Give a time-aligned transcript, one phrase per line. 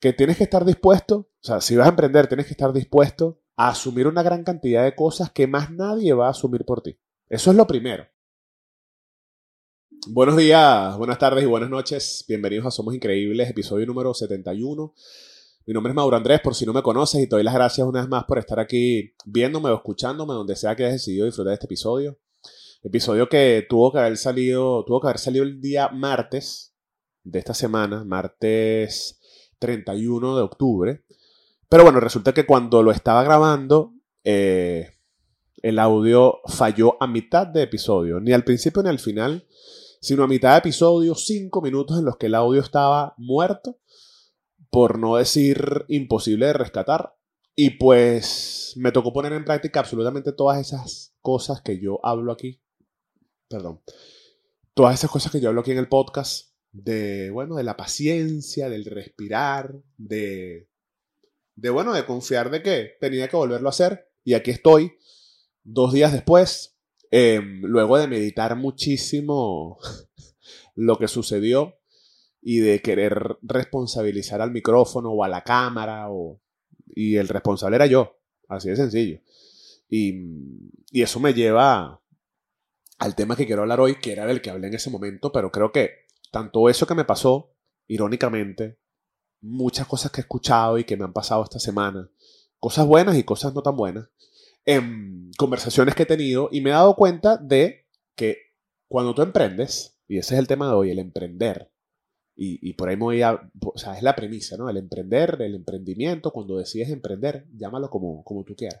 [0.00, 3.42] que tienes que estar dispuesto, o sea, si vas a emprender, tienes que estar dispuesto
[3.56, 6.98] a asumir una gran cantidad de cosas que más nadie va a asumir por ti.
[7.28, 8.08] Eso es lo primero.
[10.08, 12.24] Buenos días, buenas tardes y buenas noches.
[12.26, 14.94] Bienvenidos a Somos Increíbles, episodio número 71.
[15.66, 17.86] Mi nombre es Mauro Andrés, por si no me conoces, y te doy las gracias
[17.86, 21.50] una vez más por estar aquí viéndome o escuchándome, donde sea que hayas decidido disfrutar
[21.50, 22.18] de este episodio.
[22.82, 26.74] Episodio que tuvo que haber salido, tuvo que haber salido el día martes
[27.22, 29.19] de esta semana, martes
[29.60, 31.04] 31 de octubre.
[31.68, 33.94] Pero bueno, resulta que cuando lo estaba grabando,
[34.24, 34.90] eh,
[35.62, 39.46] el audio falló a mitad de episodio, ni al principio ni al final,
[40.00, 43.78] sino a mitad de episodio, cinco minutos en los que el audio estaba muerto,
[44.70, 47.14] por no decir imposible de rescatar.
[47.54, 52.60] Y pues me tocó poner en práctica absolutamente todas esas cosas que yo hablo aquí
[53.50, 53.82] perdón,
[54.74, 58.68] todas esas cosas que yo hablo aquí en el podcast, de, bueno, de la paciencia,
[58.68, 60.68] del respirar, de,
[61.56, 64.08] de, bueno, de confiar de que tenía que volverlo a hacer.
[64.24, 64.92] Y aquí estoy,
[65.62, 66.76] dos días después,
[67.10, 69.78] em, luego de meditar muchísimo
[70.74, 71.76] lo que sucedió
[72.42, 76.40] y de querer responsabilizar al micrófono o a la cámara, o,
[76.86, 79.20] y el responsable era yo, así de sencillo.
[79.88, 80.14] Y,
[80.90, 82.00] y eso me lleva
[82.98, 85.50] al tema que quiero hablar hoy, que era del que hablé en ese momento, pero
[85.50, 87.52] creo que tanto eso que me pasó,
[87.86, 88.78] irónicamente,
[89.40, 92.10] muchas cosas que he escuchado y que me han pasado esta semana,
[92.58, 94.08] cosas buenas y cosas no tan buenas,
[94.64, 98.38] en conversaciones que he tenido y me he dado cuenta de que
[98.88, 101.70] cuando tú emprendes, y ese es el tema de hoy, el emprender,
[102.42, 104.70] y, por ahí me voy a, o sea, es la premisa, ¿no?
[104.70, 108.80] El emprender, el emprendimiento, cuando decides emprender, llámalo como, como tú quieras.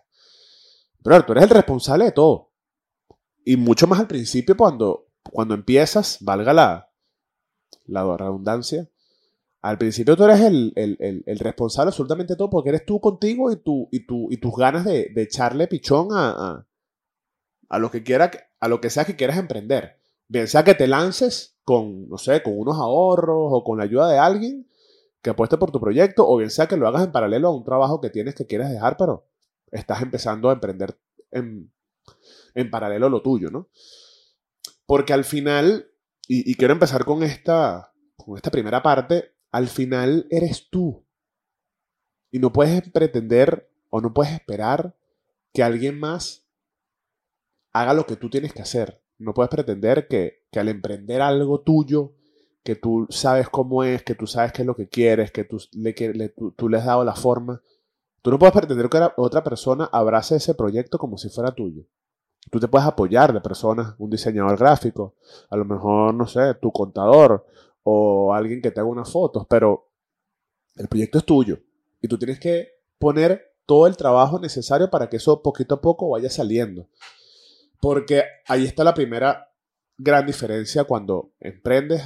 [1.02, 2.52] Pero tú eres el responsable de todo.
[3.44, 6.89] Y mucho más al principio cuando, cuando empiezas, valga la,
[7.86, 8.88] la redundancia,
[9.62, 13.88] al principio tú eres el, responsable absolutamente de todo porque eres tú contigo y, tu,
[13.90, 16.66] y, tu, y tus ganas de, echarle pichón a,
[17.68, 19.98] a, lo que quiera, a lo que sea que quieras emprender.
[20.28, 24.08] Bien sea que te lances con, no sé, con unos ahorros o con la ayuda
[24.08, 24.66] de alguien
[25.22, 27.64] que apueste por tu proyecto, o bien sea que lo hagas en paralelo a un
[27.64, 29.26] trabajo que tienes que quieras dejar, pero
[29.70, 30.96] estás empezando a emprender
[31.30, 31.70] en,
[32.54, 33.68] en paralelo a lo tuyo, ¿no?
[34.86, 35.89] Porque al final,
[36.28, 41.04] y, quiero empezar con esta, con esta primera parte, al final eres tú.
[42.30, 44.96] Y no puedes pretender o no puedes esperar
[45.52, 46.46] que alguien más
[47.72, 49.02] haga lo que tú tienes que hacer.
[49.18, 52.14] No puedes pretender que, al emprender algo tuyo,
[52.62, 55.58] que tú sabes cómo es, que tú sabes qué es lo que quieres, que tú
[55.72, 55.92] le,
[56.56, 57.62] tú le has dado la forma,
[58.22, 61.86] tú no puedes pretender que otra persona abrace ese proyecto como si fuera tuyo.
[62.48, 65.14] Tú te puedes apoyar de personas, un diseñador gráfico,
[65.50, 67.46] a lo mejor, no sé, tu contador
[67.82, 69.88] o alguien que te haga unas fotos, pero
[70.76, 71.58] el proyecto es tuyo
[72.00, 72.68] y tú tienes que
[72.98, 76.88] poner todo el trabajo necesario para que eso poquito a poco vaya saliendo.
[77.80, 79.48] Porque ahí está la primera
[79.96, 82.02] gran diferencia cuando emprendes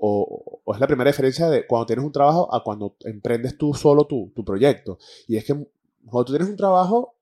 [0.00, 4.06] o, es la primera diferencia de cuando tienes un trabajo a cuando emprendes tú solo
[4.06, 4.98] tu, tu proyecto.
[5.26, 5.52] Y es que
[6.06, 7.16] cuando tú tienes un trabajo,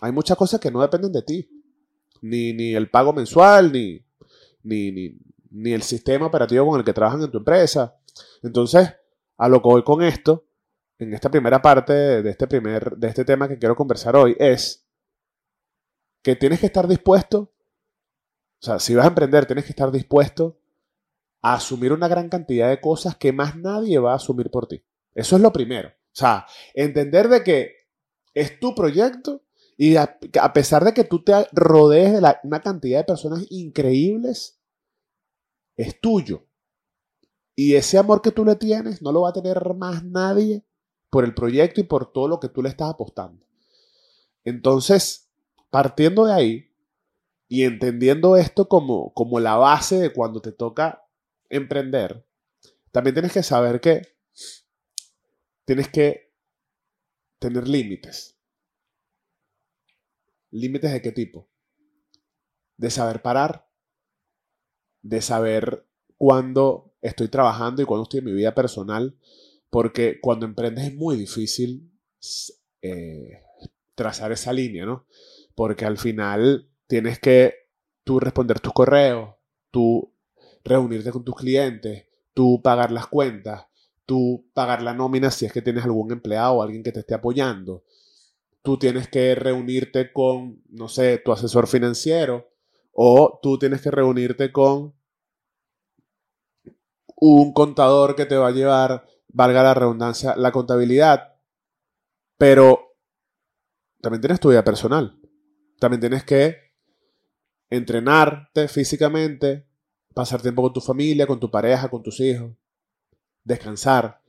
[0.00, 1.61] hay muchas cosas que no dependen de ti
[2.22, 4.02] ni, ni el pago mensual, ni,
[4.62, 5.18] ni,
[5.50, 7.98] ni, el sistema operativo con el que trabajan en tu empresa.
[8.42, 8.94] Entonces,
[9.36, 10.46] a lo que voy con esto,
[10.98, 14.86] en esta primera parte de este, primer, de este tema que quiero conversar hoy, es
[16.22, 17.52] que tienes que estar dispuesto,
[18.60, 20.60] o sea, si vas a emprender, tienes que estar dispuesto
[21.42, 24.84] a asumir una gran cantidad de cosas que más nadie va a asumir por ti.
[25.12, 25.88] Eso es lo primero.
[25.88, 27.72] O sea, entender de que
[28.32, 29.42] es tu proyecto
[29.76, 30.18] y a,
[30.52, 34.60] pesar de que tú te rodees de una cantidad de personas increíbles,
[35.76, 36.46] es tuyo.
[37.54, 40.64] Y ese amor que tú le tienes no lo va a tener más nadie
[41.10, 43.44] por el proyecto y por todo lo que tú le estás apostando.
[44.44, 45.30] Entonces,
[45.70, 46.74] partiendo de ahí
[47.48, 51.06] y entendiendo esto como, como la base de cuando te toca
[51.50, 52.26] emprender,
[52.90, 54.16] también tienes que saber que
[55.64, 56.32] tienes que
[57.38, 58.38] tener límites.
[60.52, 61.48] ¿Límites de qué tipo?
[62.76, 63.68] De saber parar,
[65.02, 69.16] de saber cuándo estoy trabajando y cuándo estoy en mi vida personal,
[69.70, 71.90] porque cuando emprendes es muy difícil
[72.82, 73.42] eh,
[73.94, 75.06] trazar esa línea, ¿no?
[75.54, 77.54] Porque al final tienes que
[78.04, 79.34] tú responder tus correos,
[79.70, 80.14] tú
[80.64, 83.66] reunirte con tus clientes, tú pagar las cuentas,
[84.04, 87.14] tú pagar la nómina si es que tienes algún empleado o alguien que te esté
[87.14, 87.84] apoyando,
[88.62, 92.48] tú tienes que reunirte con, no sé, tu asesor financiero
[92.92, 94.94] o tú tienes que reunirte con
[97.16, 101.36] un contador que te va a llevar valga la redundancia, la contabilidad,
[102.36, 102.96] pero
[104.00, 105.18] también tienes tu vida personal.
[105.78, 106.56] También tienes que
[107.70, 109.66] entrenarte físicamente,
[110.14, 112.52] pasar tiempo con tu familia, con tu pareja, con tus hijos,
[113.42, 114.21] descansar.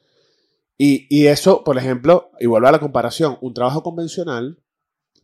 [0.78, 4.60] Y, eso, por ejemplo, y vuelvo a la comparación, un trabajo convencional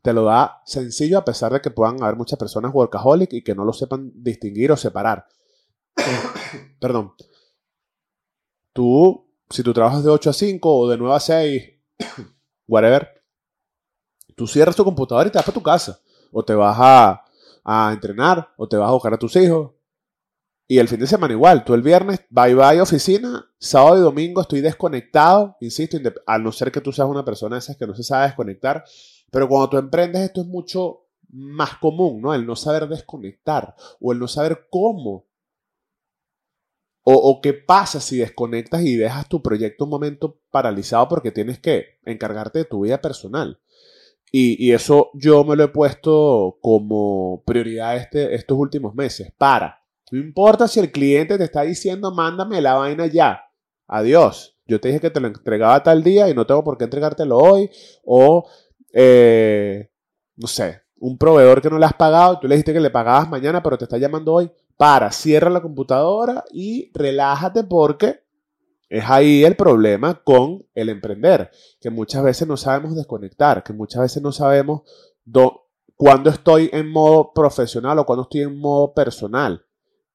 [0.01, 3.53] te lo da sencillo a pesar de que puedan haber muchas personas workaholic y que
[3.53, 5.27] no lo sepan distinguir o separar.
[6.79, 7.13] Perdón.
[8.71, 11.63] Tú, si tú trabajas de 8 a 5 o de 9 a 6,
[12.67, 13.21] whatever,
[14.35, 15.99] tú cierras tu computadora y te vas para tu casa.
[16.31, 17.25] O te vas a,
[17.65, 19.71] a entrenar, o te vas a buscar a tus hijos.
[20.71, 24.39] Y el fin de semana igual, tú el viernes, bye bye oficina, sábado y domingo
[24.39, 27.95] estoy desconectado, insisto, a no ser que tú seas una persona de esas que no
[27.95, 28.83] se sabe desconectar,
[29.31, 32.35] pero cuando tú emprendes esto es mucho más común, ¿no?
[32.35, 35.25] El no saber desconectar o el no saber cómo.
[37.01, 41.97] O, qué pasa si desconectas y dejas tu proyecto un momento paralizado porque tienes que
[42.05, 43.59] encargarte de tu vida personal.
[44.31, 49.33] Y, eso yo me lo he puesto como prioridad este, estos últimos meses.
[49.35, 49.78] Para.
[50.11, 53.41] No importa si el cliente te está diciendo, mándame la vaina ya.
[53.87, 54.55] Adiós.
[54.65, 57.37] Yo te dije que te lo entregaba tal día y no tengo por qué entregártelo
[57.37, 57.69] hoy.
[58.03, 58.47] O
[58.93, 59.89] eh,
[60.35, 63.29] no sé, un proveedor que no le has pagado, tú le dijiste que le pagabas
[63.29, 68.23] mañana, pero te está llamando hoy, para, cierra la computadora y relájate porque
[68.87, 74.01] es ahí el problema con el emprender, que muchas veces no sabemos desconectar, que muchas
[74.01, 74.81] veces no sabemos
[75.95, 79.63] cuándo estoy en modo profesional o cuándo estoy en modo personal.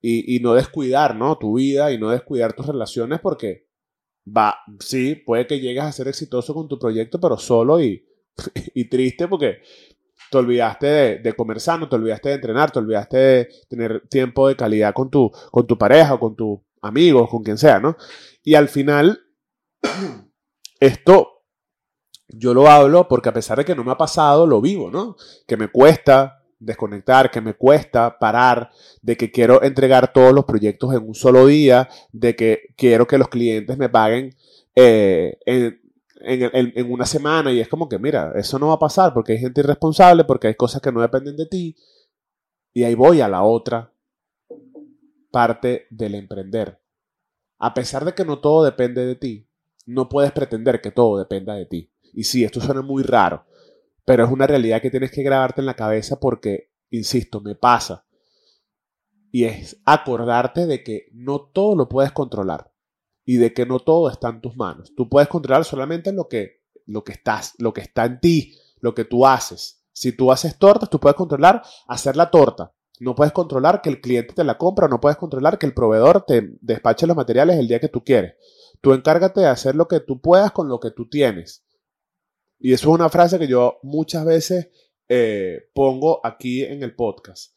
[0.07, 1.39] Y, y, no descuidar, ¿no?
[1.39, 3.69] Tu vida y no descuidar tus relaciones porque
[4.27, 8.05] va, sí, puede que llegues a ser exitoso con tu proyecto, pero solo y,
[8.75, 9.63] y triste porque
[10.31, 14.57] te olvidaste de, comer sano, te olvidaste de entrenar, te olvidaste de tener tiempo de
[14.57, 17.97] calidad con tu, con tu pareja o con tus amigos, con quien sea, ¿no?
[18.43, 19.21] Y al final,
[20.81, 21.31] esto
[22.29, 25.17] yo lo hablo porque a pesar de que no me ha pasado, lo vivo, ¿no?
[25.47, 28.71] Que me cuesta desconectar, que me cuesta parar,
[29.03, 33.19] de que quiero entregar todos los proyectos en un solo día, de que quiero que
[33.19, 34.35] los clientes me paguen
[34.75, 35.81] eh, en,
[36.25, 39.39] en, una semana y es como que, mira, eso no va a pasar porque hay
[39.39, 41.77] gente irresponsable, porque hay cosas que no dependen de ti.
[42.73, 43.93] Y ahí voy a la otra
[45.31, 46.81] parte del emprender.
[47.59, 49.47] A pesar de que no todo depende de ti,
[49.87, 51.91] no puedes pretender que todo dependa de ti.
[52.13, 53.45] Y sí, esto suena muy raro,
[54.05, 58.07] pero es una realidad que tienes que grabarte en la cabeza porque, insisto, me pasa.
[59.31, 62.73] Y es acordarte de que no todo lo puedes controlar
[63.25, 64.93] y de que no todo está en tus manos.
[64.97, 68.95] Tú puedes controlar solamente lo que, lo que, estás, lo que está en ti, lo
[68.95, 69.83] que tú haces.
[69.93, 72.73] Si tú haces tortas, tú puedes controlar hacer la torta.
[73.01, 76.25] No puedes controlar que el cliente te la compra, no puedes controlar que el proveedor
[76.25, 78.35] te despache los materiales el día que tú quieres.
[78.81, 81.64] Tú encárgate de hacer lo que tú puedas con lo que tú tienes.
[82.65, 84.71] Y eso es una frase que yo muchas veces
[85.07, 87.55] eh, pongo aquí en el podcast.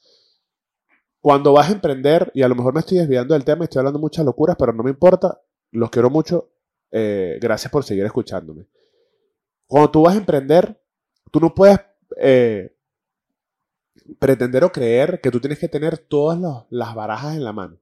[1.22, 4.00] Cuando vas a emprender, y a lo mejor me estoy desviando del tema, estoy hablando
[4.00, 6.52] muchas locuras, pero no me importa, los quiero mucho.
[6.92, 8.68] Eh, gracias por seguir escuchándome.
[9.66, 10.78] Cuando tú vas a emprender,
[11.32, 11.80] tú no puedes
[12.18, 12.76] eh,
[14.20, 17.80] pretender o creer que tú tienes que tener todas las barajas en la mano.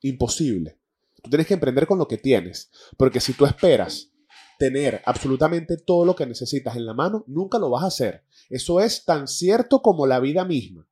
[0.00, 0.78] Imposible.
[1.24, 2.70] Tú tienes que emprender con lo que tienes.
[2.96, 4.12] Porque si tú esperas
[4.58, 8.24] tener absolutamente todo lo que necesitas en la mano, nunca lo vas a hacer.
[8.50, 10.86] Eso es tan cierto como la vida misma.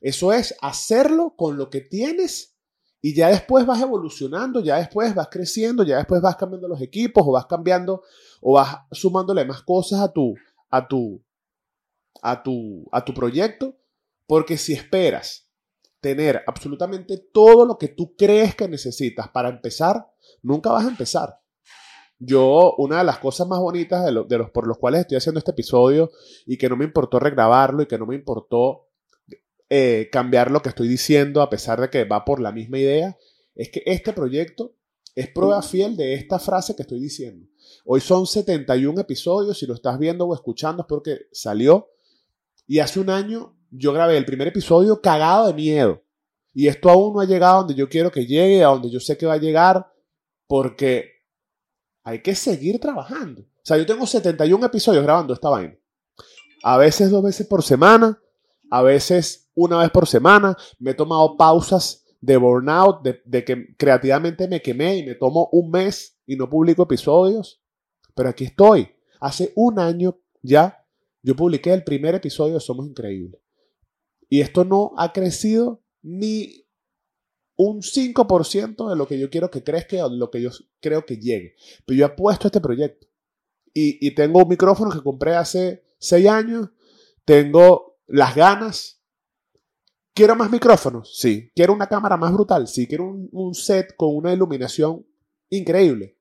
[0.00, 2.54] Eso es hacerlo con lo que tienes
[3.00, 7.22] y ya después vas evolucionando, ya después vas creciendo, ya después vas cambiando los equipos
[7.26, 8.02] o vas cambiando
[8.40, 10.34] o vas sumándole más cosas a tu,
[10.70, 11.22] a tu,
[12.22, 13.76] a tu, a tu proyecto.
[14.26, 15.50] Porque si esperas
[16.00, 20.10] tener absolutamente todo lo que tú crees que necesitas para empezar,
[20.42, 21.43] nunca vas a empezar.
[22.24, 25.38] Yo, una de las cosas más bonitas de, de los por los cuales estoy haciendo
[25.38, 26.10] este episodio
[26.46, 28.88] y que no me importó regrabarlo y que no me importó
[29.70, 33.18] eh, cambiar lo que estoy diciendo a pesar de que va por la misma idea,
[33.54, 34.76] es que este proyecto
[35.14, 37.46] es prueba fiel de esta frase que estoy diciendo.
[37.84, 41.88] Hoy son 71 episodios, si lo estás viendo o escuchando es porque salió.
[42.66, 46.02] Y hace un año yo grabé el primer episodio cagado de miedo.
[46.52, 49.00] Y esto aún no ha llegado a donde yo quiero que llegue, a donde yo
[49.00, 49.90] sé que va a llegar,
[50.46, 51.13] porque
[52.04, 53.42] hay que seguir trabajando.
[53.42, 55.76] O sea, yo tengo 71 episodios grabando esta vaina.
[56.62, 58.20] A veces dos veces por semana,
[58.70, 64.48] a veces una vez por semana, me he tomado pausas de burnout, de, que creativamente
[64.48, 67.62] me quemé y me tomo un mes y no publico episodios.
[68.14, 68.88] Pero aquí estoy.
[69.20, 70.86] Hace un año ya
[71.22, 73.40] yo publiqué el primer episodio Somos Increíbles.
[74.28, 76.63] Y esto no ha crecido ni
[77.56, 81.04] un 5% de lo que yo quiero que crezca o de lo que yo creo
[81.04, 81.54] que llegue.
[81.86, 83.06] Pero yo apuesto a este proyecto.
[83.72, 86.68] Y, y tengo un micrófono que compré hace 6 años,
[87.24, 89.00] tengo las ganas.
[90.12, 91.16] ¿Quiero más micrófonos?
[91.18, 91.50] Sí.
[91.54, 92.68] ¿Quiero una cámara más brutal?
[92.68, 92.86] Sí.
[92.86, 95.04] ¿Quiero un, un set con una iluminación
[95.50, 96.18] increíble?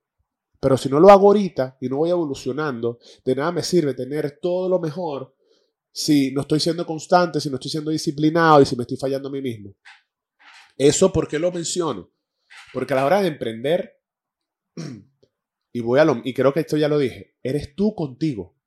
[0.60, 4.40] Pero si no lo hago ahorita y no voy evolucionando, de nada me sirve tener
[4.42, 5.36] todo lo mejor
[5.92, 9.30] si no estoy siendo constante, si no estoy siendo disciplinado y si me estoy fallando
[9.30, 9.76] a mí mismo.
[10.78, 12.12] Eso, ¿por qué lo menciono?
[12.74, 14.02] Porque a la hora de emprender,
[15.72, 18.58] y, voy a lo, y creo que esto ya lo dije, eres tú contigo.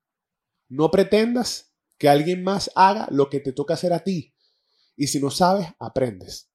[0.69, 4.35] No pretendas que alguien más haga lo que te toca hacer a ti.
[4.97, 6.51] Y si no sabes, aprendes.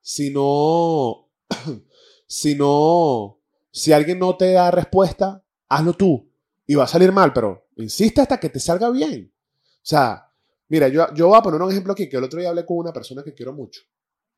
[0.00, 1.30] Si no,
[2.26, 3.40] si no,
[3.70, 6.30] si alguien no te da respuesta, hazlo tú.
[6.66, 9.34] Y va a salir mal, pero insiste hasta que te salga bien.
[9.34, 10.32] O sea,
[10.68, 12.78] mira, yo, yo voy a poner un ejemplo aquí, que el otro día hablé con
[12.78, 13.82] una persona que quiero mucho.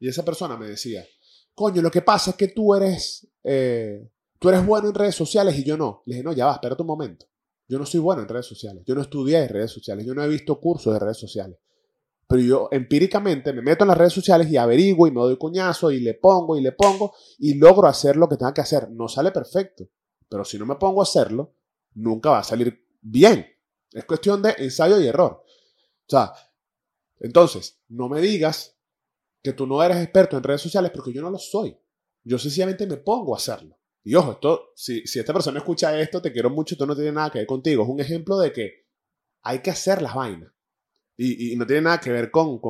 [0.02, 1.06] Y esa persona me decía,
[1.54, 5.56] coño, lo que pasa es que tú eres, eh, tú eres bueno en redes sociales
[5.56, 6.02] y yo no.
[6.06, 7.26] Le dije, no, ya va, espérate un momento.
[7.68, 8.82] Yo no soy bueno en redes sociales.
[8.85, 10.04] Yo no estudié en redes sociales.
[10.04, 11.56] Yo no he visto cursos de redes sociales.
[12.26, 15.92] Pero yo empíricamente me meto en las redes sociales y averiguo y me doy coñazo
[15.92, 18.90] y le pongo y le pongo y logro hacer lo que tenga que hacer.
[18.90, 19.88] No sale perfecto,
[20.28, 21.54] pero si no me pongo a hacerlo,
[21.94, 23.47] nunca va a salir bien.
[23.92, 25.44] Es cuestión de ensayo y error.
[25.44, 26.32] O sea,
[27.21, 28.82] entonces, no me digas
[29.42, 31.76] que tú no eres experto en redes sociales porque yo no lo soy.
[32.25, 33.76] Yo sencillamente me pongo a hacerlo.
[34.04, 37.12] Y ojo, esto, si, si esta persona escucha esto, te quiero mucho, esto no tiene
[37.12, 37.82] nada que ver contigo.
[37.82, 38.87] Es un ejemplo de que
[39.42, 40.52] hay que hacer las vainas.
[41.16, 42.61] Y, no tiene nada que ver con,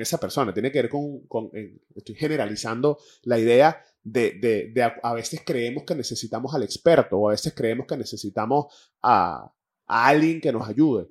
[0.00, 1.50] esa persona, tiene que ver con,
[1.94, 7.32] estoy generalizando la idea de, de, a, veces creemos que necesitamos al experto o a
[7.32, 8.66] veces creemos que necesitamos
[9.02, 9.52] a,
[9.86, 11.08] a alguien que nos ayude.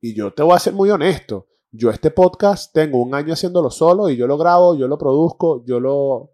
[0.00, 3.70] Y yo te voy a ser muy honesto, yo este podcast tengo un año haciéndolo
[3.70, 6.32] solo y yo lo grabo, yo lo produzco, yo lo,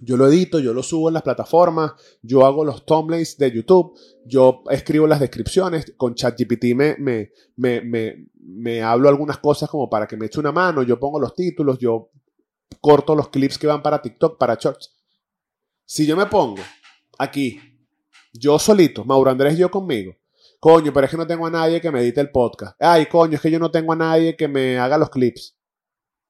[0.00, 1.92] yo lo edito, yo lo subo en las plataformas,
[2.22, 8.26] yo hago los thumbnails de YouTube, yo escribo las descripciones, con ChatGPT me, me, me,
[8.34, 11.78] me, hablo algunas cosas como para que me eche una mano, yo pongo los títulos,
[11.78, 12.10] yo
[12.80, 14.96] corto los clips que van para TikTok, para Shorts.
[15.84, 16.62] Si yo me pongo
[17.18, 17.60] aquí,
[18.32, 20.14] yo solito, Mauro Andrés yo conmigo,
[20.62, 22.76] coño, pero es que no tengo a nadie que me edite el podcast.
[22.80, 25.58] Ay, coño, es que yo no tengo a nadie que me haga los clips.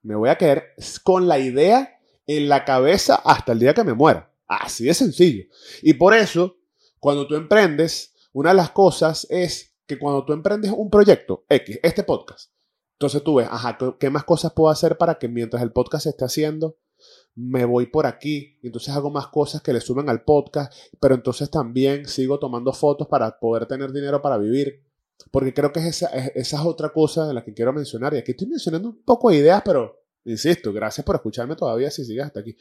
[0.01, 0.69] Me voy a quedar
[1.05, 4.33] con la idea en la cabeza hasta el día que me muera.
[4.49, 5.45] Así de sencillo.
[5.83, 6.57] Y por eso,
[6.99, 11.79] cuando tú emprendes, una de las cosas es que cuando tú emprendes un proyecto, X,
[11.83, 12.53] este podcast,
[12.95, 16.09] entonces tú ves, ajá, ¿qué más cosas puedo hacer para que mientras el podcast se
[16.09, 16.79] esté haciendo,
[17.35, 21.15] me voy por aquí, y entonces hago más cosas que le suben al podcast, pero
[21.15, 24.83] entonces también sigo tomando fotos para poder tener dinero para vivir.
[25.31, 28.13] Porque creo que esa, esa es otra cosa de la que quiero mencionar.
[28.15, 32.05] Y aquí estoy mencionando un poco de ideas, pero Insisto, gracias por escucharme todavía si
[32.05, 32.57] sigues hasta aquí.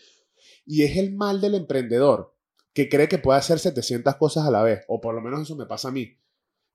[0.65, 2.35] Y es el mal del emprendedor
[2.73, 5.55] que cree que puede hacer 700 cosas a la vez, o por lo menos eso
[5.55, 6.17] me pasa a mí.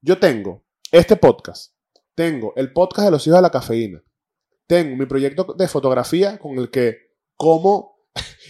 [0.00, 1.74] Yo tengo este podcast,
[2.14, 4.02] tengo el podcast de los hijos de la cafeína,
[4.66, 7.05] tengo mi proyecto de fotografía con el que
[7.36, 7.96] como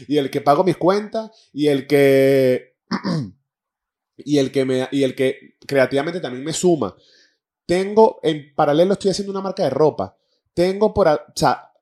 [0.09, 2.76] y el que pago mis cuentas y el que
[4.16, 6.95] y el que me y el que creativamente también me suma.
[7.66, 10.16] Tengo en paralelo estoy haciendo una marca de ropa.
[10.55, 11.73] Tengo por, o sea,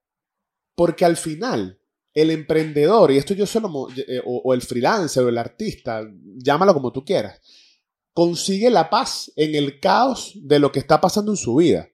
[0.74, 1.78] porque al final,
[2.12, 6.02] el emprendedor, y esto yo solo, eh, o, el freelancer o el artista,
[6.36, 7.40] llámalo como tú quieras,
[8.12, 11.88] consigue la paz en el caos de lo que está pasando en su vida.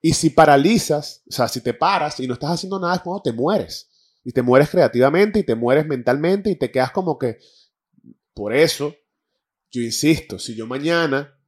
[0.00, 3.22] Y si paralizas, o sea, si te paras y no estás haciendo nada, es cuando
[3.22, 3.88] te mueres.
[4.24, 7.38] Y te mueres creativamente y te mueres mentalmente y te quedas como que...
[8.34, 8.94] Por eso,
[9.70, 11.38] yo insisto, si yo mañana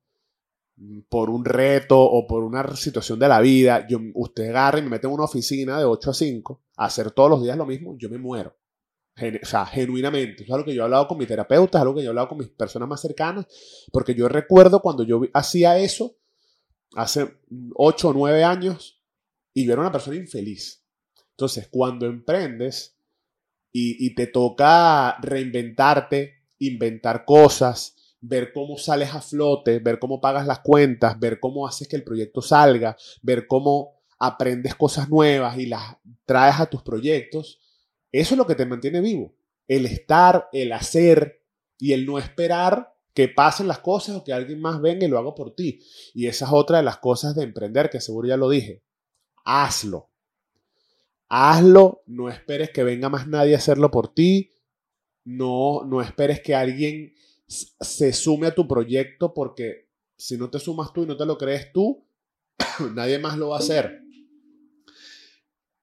[1.08, 4.90] por un reto o por una situación de la vida, yo, usted agarra y me
[4.90, 7.96] mete en una oficina de 8 a 5 a hacer todos los días lo mismo,
[7.98, 8.56] yo me muero.
[9.16, 10.44] o sea, genuinamente.
[10.44, 12.28] es algo que yo he hablado con mi terapeuta, es algo que yo he hablado
[12.28, 13.46] con mis personas más cercanas,
[13.92, 16.16] porque yo recuerdo cuando yo hacía eso
[16.94, 17.40] hace
[17.74, 19.02] 8 o 9 años
[19.52, 20.79] y yo era una persona infeliz.
[21.40, 22.98] Entonces, cuando emprendes
[23.72, 30.58] y, te toca reinventarte, inventar cosas, ver cómo sales a flote, ver cómo pagas las
[30.58, 35.96] cuentas, ver cómo haces que el proyecto salga, ver cómo aprendes cosas nuevas y las
[36.26, 37.58] traes a tus proyectos,
[38.12, 39.34] eso es lo que te mantiene vivo.
[39.66, 41.42] El estar, el hacer
[41.78, 45.18] y el no esperar que pasen las cosas o que alguien más venga y lo
[45.18, 45.80] haga por ti.
[46.12, 48.82] Y esa es otra de las cosas de emprender, que seguro ya lo dije.
[49.42, 50.09] Hazlo.
[51.32, 54.50] Hazlo, no esperes que venga más nadie a hacerlo por ti.
[55.24, 57.14] No, no esperes que alguien
[57.46, 61.38] se sume a tu proyecto porque si no te sumas tú y no te lo
[61.38, 62.04] crees tú,
[62.94, 64.02] nadie más lo va a hacer.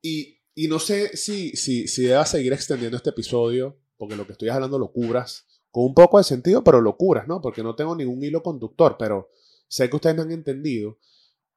[0.02, 4.34] Y, y no sé si, si, si deba seguir extendiendo este episodio, porque lo que
[4.34, 7.40] estoy hablando locuras, con un poco de sentido, pero locuras, ¿no?
[7.42, 9.30] Porque no tengo ningún hilo conductor, pero
[9.70, 11.00] sé que ustedes me han entendido.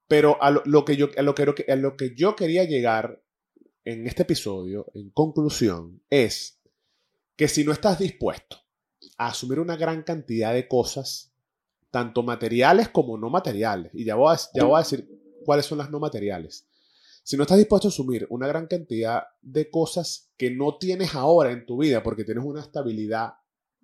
[0.06, 3.22] Pero a lo, que, yo, a lo, que, a lo que yo quería llegar
[3.92, 6.60] en este episodio, en conclusión, es
[7.36, 8.58] que si no estás dispuesto
[9.18, 11.32] a asumir una gran cantidad de cosas,
[11.90, 15.08] tanto materiales como no materiales, y ya voy a, ya voy a decir
[15.44, 16.68] cuáles son las no materiales,
[17.22, 21.50] si no estás dispuesto a asumir una gran cantidad de cosas que no tienes ahora
[21.50, 23.34] en tu vida porque tienes una estabilidad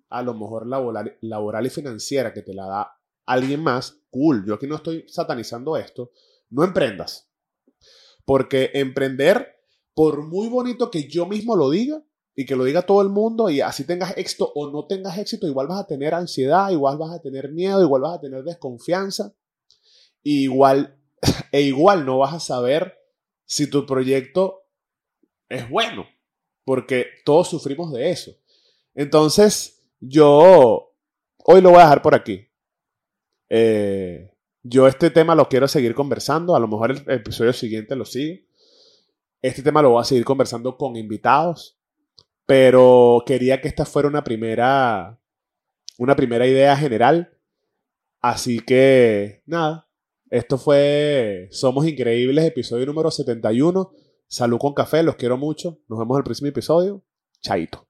[0.09, 4.55] a lo mejor laboral, laboral y financiera que te la da alguien más, cool, yo
[4.55, 6.11] aquí no estoy satanizando esto,
[6.49, 7.29] no emprendas.
[8.25, 9.56] Porque emprender,
[9.97, 12.03] por muy bonito que yo mismo lo diga
[12.35, 15.47] y que lo diga todo el mundo y así tengas éxito o no tengas éxito,
[15.47, 19.33] igual vas a tener ansiedad, igual vas a tener miedo, igual vas a tener desconfianza,
[20.21, 21.01] igual
[21.51, 22.95] e igual no vas a saber
[23.43, 24.67] si tu proyecto
[25.49, 26.05] es bueno,
[26.63, 28.33] porque todos sufrimos de eso.
[28.93, 30.93] Entonces, yo
[31.43, 32.47] hoy lo voy a dejar por aquí.
[33.49, 38.05] Eh, yo este tema lo quiero seguir conversando, a lo mejor el episodio siguiente lo
[38.05, 38.46] sigue.
[39.41, 41.79] Este tema lo voy a seguir conversando con invitados,
[42.45, 45.19] pero quería que esta fuera una primera,
[45.97, 47.37] una primera idea general.
[48.19, 49.87] Así que, nada,
[50.29, 53.91] esto fue Somos Increíbles, episodio número 71.
[54.27, 55.79] Salud con café, los quiero mucho.
[55.87, 57.03] Nos vemos en el próximo episodio.
[57.39, 57.86] Chaito.